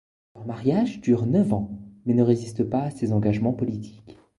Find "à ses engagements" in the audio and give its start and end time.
2.85-3.53